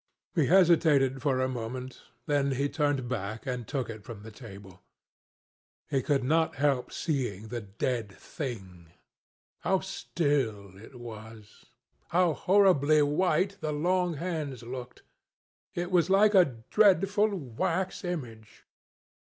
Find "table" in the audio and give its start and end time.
4.31-4.81